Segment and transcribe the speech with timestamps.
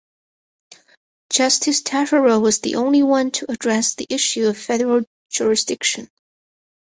[1.31, 6.09] Justice Taschereau was the only one to address the issue of federal jurisdiction.